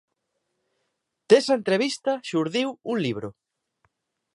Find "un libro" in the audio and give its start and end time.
2.91-3.29